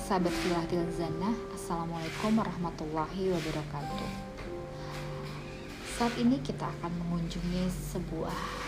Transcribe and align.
Sahabat 0.00 0.32
filatil 0.32 0.88
zannah 0.96 1.36
Assalamualaikum 1.52 2.40
warahmatullahi 2.40 3.36
wabarakatuh. 3.36 4.32
Saat 5.92 6.16
ini 6.18 6.40
kita 6.40 6.66
akan 6.66 6.92
mengunjungi 7.04 7.68
sebuah 7.68 8.61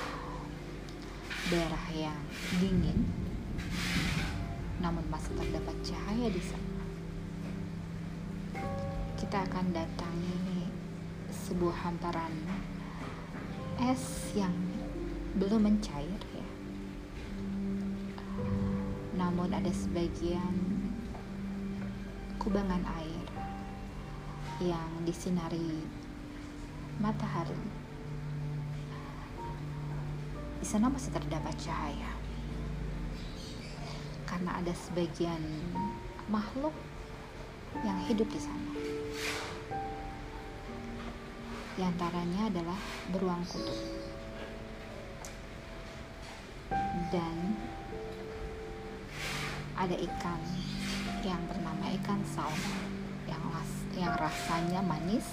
daerah 1.53 1.87
yang 1.93 2.21
dingin 2.57 3.05
namun 4.85 5.05
masih 5.09 5.33
terdapat 5.33 5.77
cahaya 5.80 6.29
di 6.29 6.43
sana. 6.45 6.83
Kita 9.16 9.41
akan 9.49 9.73
datangi 9.73 10.69
sebuah 11.33 11.88
hamparan 11.88 12.37
es 13.80 14.29
yang 14.37 14.52
belum 15.41 15.65
mencair 15.65 16.21
ya. 16.37 16.49
Namun 19.16 19.57
ada 19.57 19.73
sebagian 19.73 20.55
kubangan 22.37 22.85
air 23.01 23.29
yang 24.61 24.91
disinari 25.09 25.80
matahari 27.01 27.84
di 30.65 30.73
sana 30.73 30.88
masih 30.88 31.12
terdapat 31.12 31.52
cahaya. 31.60 32.09
Karena 34.24 34.65
ada 34.65 34.73
sebagian 34.73 35.45
makhluk 36.32 36.73
yang 37.84 38.01
hidup 38.09 38.24
di 38.32 38.40
sana. 38.40 38.73
Di 41.76 41.84
antaranya 41.84 42.48
adalah 42.48 42.80
beruang 43.12 43.45
kutub 43.45 43.76
dan 47.12 47.60
ada 49.76 50.01
ikan 50.01 50.40
yang 51.28 51.45
bernama 51.45 51.93
ikan 52.01 52.24
salmon 52.24 52.80
yang 53.28 53.43
ras 53.52 53.73
yang 53.93 54.15
rasanya 54.16 54.80
manis 54.80 55.28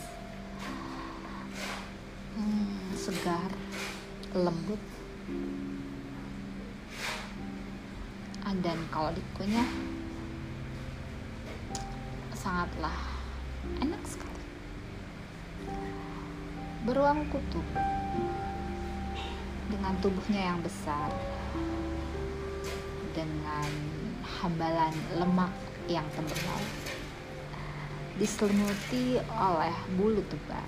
hmm, 2.35 2.91
segar 2.99 3.47
lembut 4.35 5.00
dan 8.61 8.77
kalau 8.93 9.09
dikunyah 9.09 9.65
sangatlah 12.37 12.93
enak 13.81 14.01
sekali. 14.05 14.45
Beruang 16.85 17.25
kutub 17.33 17.65
dengan 19.65 19.93
tubuhnya 20.05 20.53
yang 20.53 20.59
besar 20.61 21.09
dengan 23.17 23.69
hambalan 24.21 24.93
lemak 25.17 25.53
yang 25.89 26.05
tebal 26.13 26.61
diselimuti 28.21 29.17
oleh 29.25 29.73
bulu 29.97 30.21
tebal. 30.29 30.65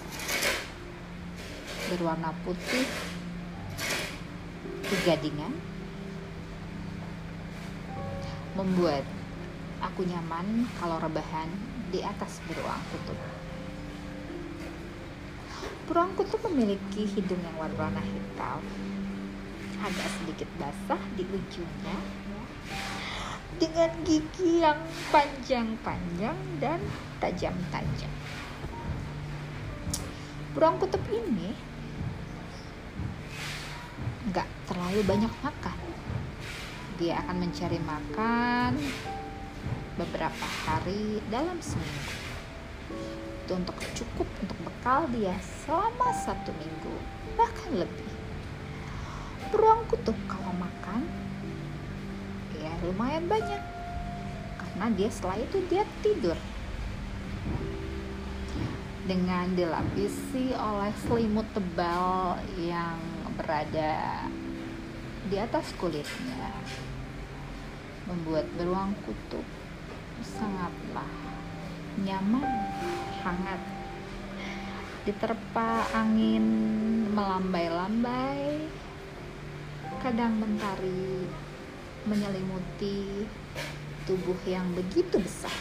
Berwarna 1.93 2.33
putih 2.41 3.12
kegadingan 4.93 5.57
membuat 8.53 9.01
aku 9.81 10.05
nyaman 10.05 10.69
kalau 10.77 11.01
rebahan 11.01 11.49
di 11.89 12.05
atas 12.05 12.37
beruang 12.45 12.77
kutub 12.93 13.17
beruang 15.89 16.13
kutub 16.13 16.45
memiliki 16.45 17.09
hidung 17.09 17.41
yang 17.41 17.57
warna 17.57 18.05
hitam 18.05 18.61
agak 19.81 20.09
sedikit 20.21 20.49
basah 20.61 21.01
di 21.17 21.25
ujungnya 21.25 21.97
dengan 23.57 23.89
gigi 24.05 24.61
yang 24.61 24.79
panjang-panjang 25.13 26.37
dan 26.57 26.79
tajam-tajam. 27.21 28.13
Beruang 30.53 30.77
kutub 30.81 31.01
ini 31.09 31.72
nggak 34.31 34.47
terlalu 34.71 35.01
banyak 35.03 35.33
makan. 35.43 35.77
Dia 36.95 37.19
akan 37.25 37.35
mencari 37.43 37.79
makan 37.83 38.71
beberapa 39.99 40.45
hari 40.63 41.19
dalam 41.27 41.59
seminggu. 41.59 42.15
Itu 43.43 43.59
untuk 43.59 43.75
cukup 43.91 44.27
untuk 44.39 44.57
bekal 44.63 45.11
dia 45.11 45.35
selama 45.65 46.15
satu 46.15 46.55
minggu, 46.55 46.95
bahkan 47.35 47.83
lebih. 47.83 48.11
Beruang 49.51 49.83
kutub 49.91 50.15
kalau 50.31 50.55
makan 50.55 51.03
ya 52.63 52.71
lumayan 52.87 53.27
banyak 53.27 53.59
karena 54.55 54.85
dia 54.95 55.09
setelah 55.11 55.35
itu 55.35 55.59
dia 55.67 55.83
tidur 55.99 56.39
dengan 59.03 59.51
dilapisi 59.51 60.55
oleh 60.55 60.95
selimut 61.03 61.43
tebal 61.51 62.39
yang 62.55 62.95
berada 63.35 64.25
di 65.29 65.37
atas 65.39 65.73
kulitnya 65.79 66.51
membuat 68.05 68.45
beruang 68.59 68.93
kutub 69.07 69.45
sangatlah 70.21 71.09
nyaman 72.03 72.49
hangat 73.23 73.61
diterpa 75.03 75.83
angin 75.91 76.45
melambai-lambai 77.11 78.67
kadang 80.03 80.35
mentari 80.35 81.27
menyelimuti 82.03 83.23
tubuh 84.03 84.35
yang 84.43 84.67
begitu 84.75 85.15
besar. 85.19 85.55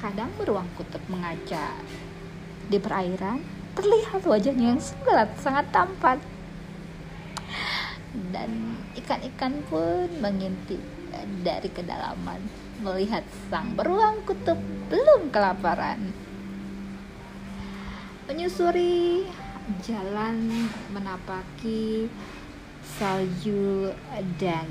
Kadang 0.00 0.32
beruang 0.40 0.68
kutub 0.76 1.00
mengaca 1.12 1.76
di 2.68 2.78
perairan, 2.80 3.40
terlihat 3.76 4.24
wajahnya 4.24 4.74
yang 4.74 4.82
sangat 4.82 5.28
sangat 5.38 5.68
tampan. 5.70 6.18
Dan 8.32 8.80
ikan-ikan 8.96 9.60
pun 9.68 10.08
mengintip 10.24 10.80
dari 11.44 11.68
kedalaman 11.68 12.40
melihat 12.80 13.24
sang 13.48 13.76
beruang 13.76 14.24
kutub 14.24 14.56
belum 14.88 15.28
kelaparan. 15.28 16.12
Menyusuri 18.26 19.28
jalan 19.84 20.68
menapaki 20.90 22.10
salju 22.82 23.92
dan 24.38 24.66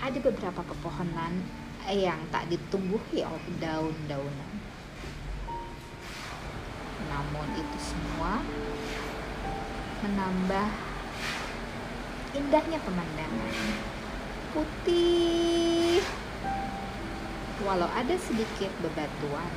ada 0.00 0.18
beberapa 0.20 0.60
pepohonan 0.60 1.40
yang 1.88 2.18
tak 2.30 2.50
ditumbuhi 2.50 3.22
oleh 3.22 3.46
daun-daunan. 3.62 4.52
Namun 7.16 7.48
itu 7.56 7.78
semua 7.80 8.44
menambah 10.04 10.68
indahnya 12.36 12.76
pemandangan. 12.84 13.56
Putih 14.52 16.04
walau 17.64 17.88
ada 17.88 18.20
sedikit 18.20 18.68
bebatuan 18.84 19.52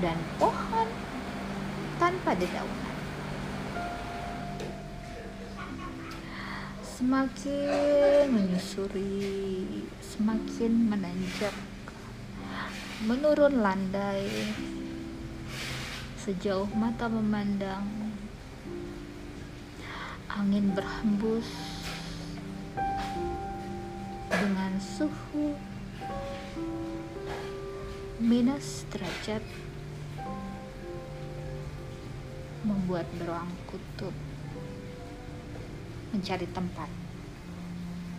dan 0.00 0.16
pohon 0.40 0.88
tanpa 2.00 2.32
dedaunan. 2.32 2.92
semakin 7.02 8.30
menyusuri, 8.30 9.82
semakin 9.98 10.86
menanjak, 10.86 11.50
menurun 13.02 13.58
landai 13.58 14.30
sejauh 16.22 16.70
mata 16.78 17.10
memandang. 17.10 17.82
Angin 20.30 20.70
berhembus 20.70 21.50
dengan 24.30 24.78
suhu 24.78 25.58
minus 28.22 28.86
derajat 28.94 29.42
membuat 32.62 33.10
beruang 33.18 33.50
kutub 33.66 34.14
mencari 36.14 36.46
tempat 36.54 36.86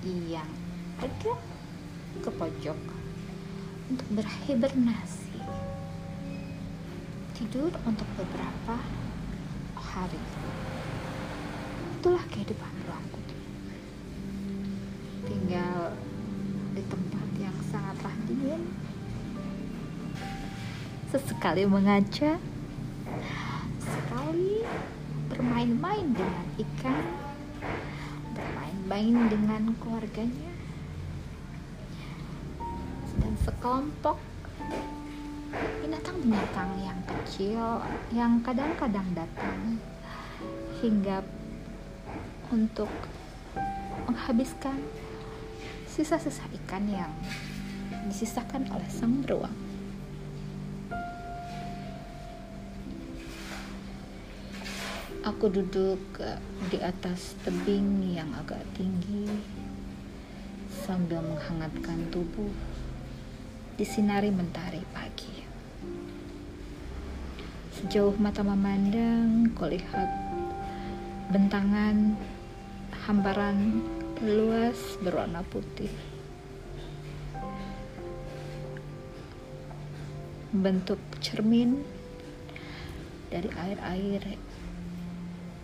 yang 0.04 0.52
agak 1.00 1.40
ke 2.20 2.30
pojok 2.36 2.80
untuk 3.88 4.08
berhibernasi 4.12 5.23
tidur 7.34 7.74
untuk 7.90 8.06
beberapa 8.14 8.78
hari. 9.74 10.22
Itulah 11.98 12.22
kehidupan 12.30 12.72
beruang 12.86 13.08
kutub. 13.10 13.42
Tinggal 15.26 15.98
di 16.78 16.84
tempat 16.86 17.28
yang 17.42 17.58
sangatlah 17.74 18.16
dingin. 18.30 18.64
Sesekali 21.10 21.66
mengaca, 21.66 22.38
sekali 23.82 24.66
bermain-main 25.30 26.10
dengan 26.14 26.48
ikan, 26.58 27.06
bermain-main 28.34 29.16
dengan 29.30 29.62
keluarganya, 29.78 30.54
dan 33.22 33.34
sekelompok 33.46 34.18
binatang-binatang 35.82 36.72
yang 36.82 37.00
kecil 37.06 37.82
yang 38.14 38.42
kadang-kadang 38.42 39.06
datang 39.14 39.78
hingga 40.82 41.22
untuk 42.52 42.90
menghabiskan 44.06 44.78
sisa-sisa 45.88 46.44
ikan 46.64 46.86
yang 46.90 47.14
disisakan 48.10 48.66
oleh 48.74 48.90
sang 48.90 49.22
beruang. 49.22 49.54
Aku 55.24 55.48
duduk 55.48 56.04
di 56.68 56.84
atas 56.84 57.40
tebing 57.48 58.12
yang 58.12 58.28
agak 58.36 58.60
tinggi 58.76 59.24
sambil 60.84 61.24
menghangatkan 61.24 62.12
tubuh 62.12 62.52
disinari 63.80 64.36
mentari 64.36 64.84
pagi. 64.92 65.43
Sejauh 67.74 68.14
mata 68.22 68.46
memandang, 68.46 69.50
kau 69.58 69.66
lihat 69.66 70.06
bentangan 71.34 72.14
hamparan 73.02 73.82
luas 74.22 74.78
berwarna 75.02 75.42
putih. 75.50 75.90
Bentuk 80.54 81.02
cermin 81.18 81.82
dari 83.34 83.50
air-air 83.50 84.38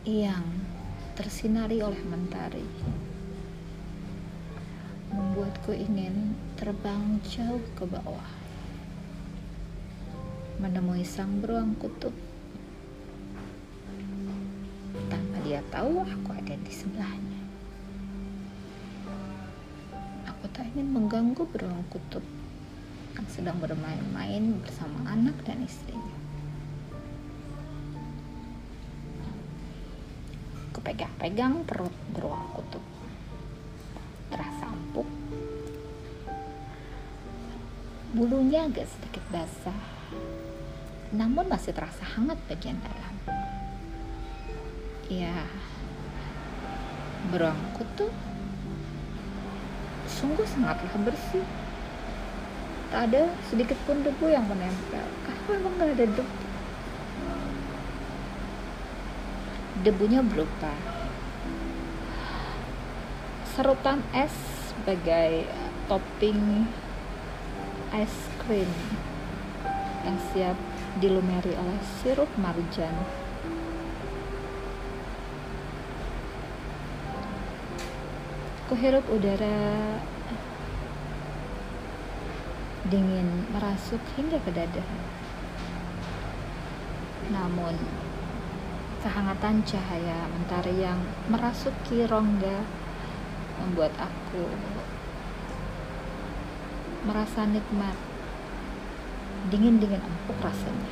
yang 0.09 0.65
tersinari 1.13 1.85
oleh 1.85 2.01
mentari 2.09 2.65
membuatku 5.13 5.77
ingin 5.77 6.33
terbang 6.57 7.21
jauh 7.21 7.61
ke 7.77 7.85
bawah 7.85 8.38
menemui 10.59 11.07
sang 11.07 11.39
beruang 11.39 11.71
kutub. 11.79 12.11
Tanpa 15.07 15.37
dia 15.47 15.63
tahu 15.71 16.03
aku 16.03 16.29
ada 16.35 16.53
di 16.59 16.73
sebelahnya. 16.75 17.41
Aku 20.27 20.51
tak 20.51 20.67
ingin 20.75 20.91
mengganggu 20.91 21.47
beruang 21.49 21.87
kutub 21.87 22.21
yang 23.15 23.27
sedang 23.31 23.57
bermain-main 23.63 24.59
bersama 24.59 25.07
anak 25.07 25.39
dan 25.47 25.63
istrinya. 25.63 26.19
Aku 30.69 30.83
pegang-pegang 30.83 31.63
perut 31.63 31.95
beruang 32.11 32.45
kutub. 32.53 32.83
Bulunya 38.09 38.65
agak 38.65 38.89
sedikit 38.89 39.21
basah, 39.31 39.79
namun 41.09 41.49
masih 41.49 41.73
terasa 41.73 42.05
hangat 42.05 42.37
bagian 42.45 42.77
dalam. 42.85 43.13
Ya, 45.09 45.49
beruangku 47.33 47.81
tuh 47.97 48.13
sungguh 50.05 50.45
sangatlah 50.45 50.93
bersih. 51.01 51.45
Tak 52.89 53.09
ada 53.09 53.29
sedikit 53.49 53.77
pun 53.85 54.01
debu 54.01 54.29
yang 54.29 54.45
menempel. 54.45 55.05
Kalau 55.25 55.41
memang 55.49 55.73
gak 55.77 55.93
ada 55.97 56.05
debu. 56.05 56.23
Debunya 59.79 60.21
berupa 60.21 60.73
serutan 63.55 64.03
es 64.15 64.31
sebagai 64.71 65.47
topping 65.89 66.67
es 67.91 68.13
krim 68.43 68.69
yang 70.05 70.17
siap 70.31 70.68
dilumeri 70.97 71.53
oleh 71.53 71.79
sirup 72.01 72.31
marjan. 72.41 72.95
Kuhirup 78.65 79.05
udara 79.13 79.97
dingin 82.89 83.45
merasuk 83.53 84.01
hingga 84.17 84.41
ke 84.41 84.49
dada. 84.49 84.85
Namun, 87.29 87.77
kehangatan 89.05 89.61
cahaya 89.61 90.25
mentari 90.33 90.81
yang 90.81 90.97
merasuki 91.29 92.09
rongga 92.09 92.65
membuat 93.61 93.93
aku 94.01 94.49
merasa 97.05 97.45
nikmat 97.45 98.08
dingin-dingin 99.47 100.03
empuk 100.03 100.37
rasanya. 100.43 100.91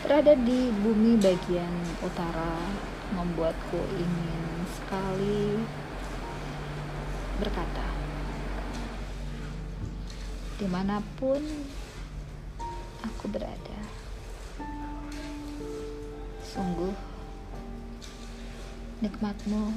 Berada 0.00 0.32
di 0.32 0.72
bumi 0.80 1.20
bagian 1.20 1.74
utara 2.00 2.56
membuatku 3.12 3.80
ingin 4.00 4.44
sekali 4.72 5.60
berkata 7.36 7.86
di 10.56 10.66
mana 10.70 11.02
pun 11.18 11.42
aku 13.02 13.24
berada 13.28 13.80
sungguh 16.46 16.94
nikmatmu 19.02 19.74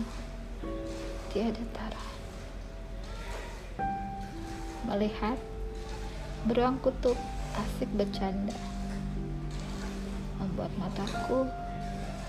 tiada 1.34 1.66
tara 1.74 2.06
melihat 4.86 5.38
beruang 6.46 6.78
kutub 6.80 7.18
asik 7.58 7.90
bercanda. 7.98 8.54
Membuat 10.38 10.70
mataku 10.78 11.50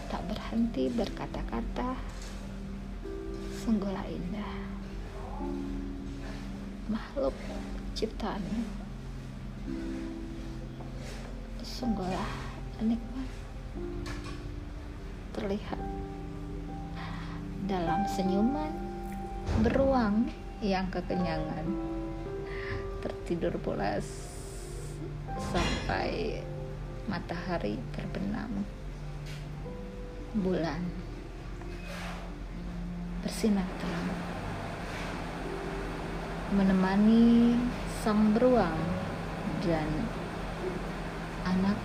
tak 0.09 0.25
berhenti 0.25 0.89
berkata-kata 0.89 1.99
sungguhlah 3.61 4.07
indah. 4.09 4.57
Makhluk 6.89 7.35
ciptaanmu. 7.93 8.63
Sungguhlah 11.67 12.33
nikmat 12.81 13.29
terlihat 15.37 15.81
dalam 17.69 18.01
senyuman 18.09 18.73
beruang 19.61 20.31
yang 20.65 20.89
kekenyangan 20.89 21.96
tertidur 23.03 23.57
pulas 23.61 24.05
sampai 25.53 26.41
matahari 27.07 27.79
terbenam. 27.95 28.65
Bulan. 30.37 30.83
Bersinar 33.25 33.67
terang. 33.81 34.11
Menemani 36.55 37.59
sang 38.05 38.31
beruang 38.37 38.79
dan 39.67 39.88
anak 41.43 41.79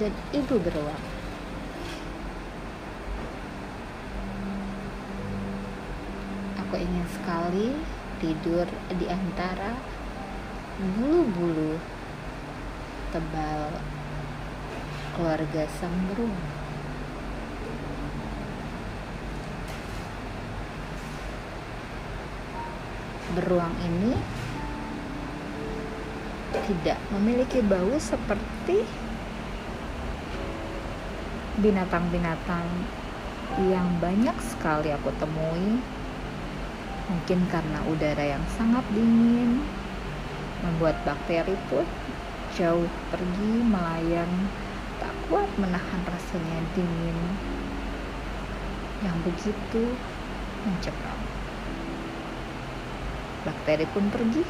dan 0.00 0.12
ibu 0.32 0.56
beruang. 0.56 1.04
Aku 6.56 6.74
ingin 6.80 7.06
sekali 7.12 7.68
tidur 8.22 8.70
di 8.94 9.10
antara 9.10 9.74
bulu-bulu 10.78 11.74
tebal 13.10 13.82
keluarga 15.18 15.66
sang 15.76 15.92
beruang. 16.06 16.46
Beruang 23.34 23.74
ini 23.82 24.14
tidak 26.62 27.02
memiliki 27.10 27.58
bau 27.64 27.98
seperti 27.98 28.86
binatang-binatang 31.58 32.64
yang 33.68 33.88
banyak 34.00 34.36
sekali 34.40 34.88
aku 34.94 35.12
temui 35.20 35.82
Mungkin 37.12 37.44
karena 37.52 37.84
udara 37.92 38.24
yang 38.24 38.40
sangat 38.56 38.80
dingin 38.96 39.60
membuat 40.64 40.96
bakteri 41.04 41.52
pun 41.68 41.84
jauh 42.56 42.88
pergi 43.12 43.52
melayang 43.68 44.48
tak 44.96 45.12
kuat 45.28 45.50
menahan 45.60 46.00
rasanya 46.08 46.58
dingin 46.72 47.18
yang 49.04 49.12
begitu 49.28 49.92
mencekam. 50.64 51.18
Bakteri 53.44 53.84
pun 53.92 54.08
pergi, 54.08 54.46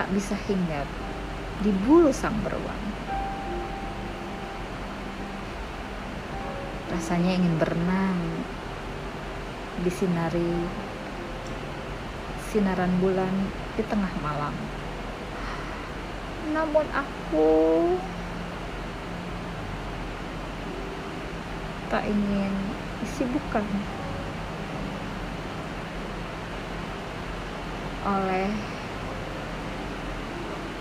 tak 0.00 0.08
bisa 0.16 0.38
hinggap 0.48 0.88
di 1.60 1.76
bulu 1.84 2.08
sang 2.08 2.40
beruang. 2.40 2.82
Rasanya 6.88 7.36
ingin 7.36 7.60
berenang 7.60 8.31
di 9.82 9.90
sinari 9.90 10.54
sinaran 12.54 12.94
bulan 13.02 13.34
di 13.74 13.82
tengah 13.90 14.14
malam. 14.22 14.54
Namun 16.54 16.86
aku 16.94 17.50
tak 21.90 22.06
ingin 22.06 22.54
disibukkan 23.02 23.66
oleh 28.06 28.50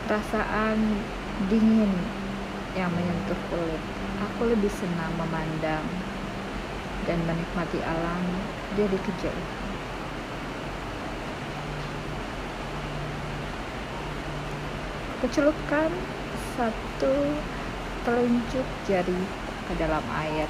perasaan 0.05 0.77
dingin 1.49 1.93
yang 2.77 2.93
menyentuh 2.93 3.37
kulit. 3.49 3.81
Aku 4.29 4.45
lebih 4.45 4.69
senang 4.69 5.13
memandang 5.17 5.85
dan 7.09 7.17
menikmati 7.25 7.81
alam 7.81 8.21
dari 8.75 8.97
kejauhan. 8.97 9.59
Kecelupkan 15.21 15.91
satu 16.57 17.13
telunjuk 18.01 18.67
jari 18.89 19.21
ke 19.69 19.73
dalam 19.77 20.01
air. 20.17 20.49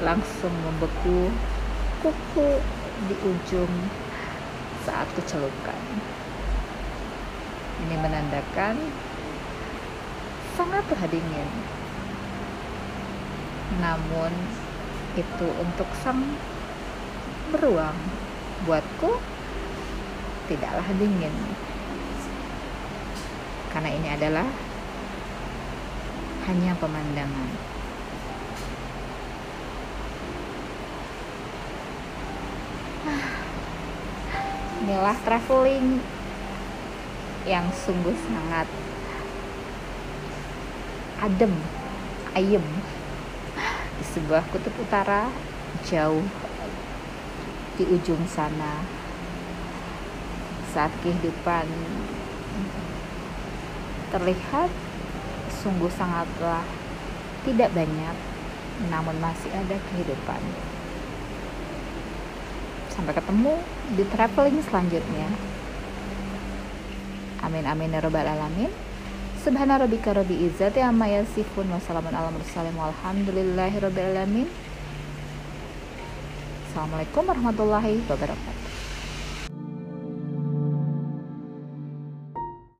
Langsung 0.00 0.54
membeku 0.64 1.28
kuku 2.00 2.50
di 3.06 3.14
ujung 3.22 3.72
saat 4.82 5.06
kecelupkan. 5.14 5.78
Ini 7.86 7.96
menandakan 8.00 8.80
sangatlah 10.56 11.04
dingin. 11.12 11.48
Namun 13.78 14.32
itu 15.12 15.46
untuk 15.60 15.88
sang 16.00 16.24
beruang, 17.52 17.96
buatku 18.64 19.20
tidaklah 20.48 20.88
dingin. 20.96 21.34
Karena 23.72 23.90
ini 23.92 24.08
adalah 24.08 24.48
hanya 26.48 26.72
pemandangan. 26.80 27.50
Inilah 34.82 35.16
traveling 35.22 36.02
yang 37.46 37.70
sungguh 37.70 38.16
sangat 38.26 38.66
adem, 41.22 41.54
ayem 42.34 42.66
di 44.02 44.10
sebuah 44.18 44.42
kutub 44.50 44.74
utara 44.82 45.30
jauh 45.86 46.26
di 47.78 47.86
ujung 47.86 48.26
sana. 48.26 48.82
Saat 50.74 50.90
kehidupan 51.06 51.70
terlihat 54.10 54.74
sungguh 55.62 55.86
sangatlah 55.94 56.66
tidak 57.46 57.70
banyak 57.70 58.16
namun 58.90 59.14
masih 59.22 59.54
ada 59.54 59.78
kehidupan. 59.94 60.42
Sampai 62.90 63.14
ketemu 63.14 63.54
di 63.94 64.02
traveling 64.10 64.58
selanjutnya. 64.66 65.30
Amin 67.46 67.70
amin 67.70 67.94
ya 67.94 68.02
robbal 68.02 68.26
alamin 68.26 68.74
Subhana 69.42 69.74
rabbika 69.76 70.14
rabbi 70.14 70.38
izzati 70.46 70.78
amma 70.78 71.06
yasifun 71.10 71.66
wa 71.66 71.80
salamun 71.82 72.14
ala 72.14 72.30
mursalin 72.30 72.78
walhamdulillahi 72.78 73.82
rabbil 73.82 74.14
alamin. 74.14 74.46
Assalamualaikum 76.70 77.26
warahmatullahi 77.26 78.06
wabarakatuh 78.06 78.61